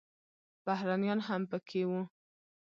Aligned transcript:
بهرنیان 0.65 1.19
هم 1.27 1.41
پکې 1.51 1.81
وو. 1.89 2.01